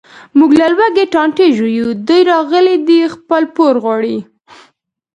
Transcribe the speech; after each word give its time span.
موږ 0.37 0.51
له 0.59 0.67
لوږې 0.73 1.05
ټانټې 1.13 1.47
ژویو، 1.57 1.87
دی 2.07 2.19
راغلی 2.31 2.75
دی 2.87 2.99
خپل 3.15 3.43
پور 3.55 3.75
غواړي. 3.83 4.17